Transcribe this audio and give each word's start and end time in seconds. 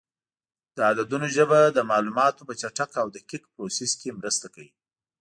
د 0.75 0.77
عددونو 0.89 1.27
ژبه 1.35 1.59
د 1.67 1.79
معلوماتو 1.89 2.47
په 2.47 2.53
چټک 2.61 2.91
او 3.01 3.07
دقیق 3.15 3.43
پروسس 3.53 3.91
کې 3.99 4.17
مرسته 4.19 4.47
کوي. 4.53 4.71